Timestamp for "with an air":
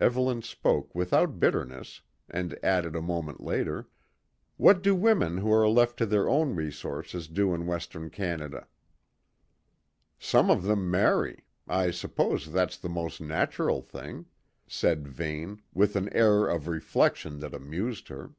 15.72-16.48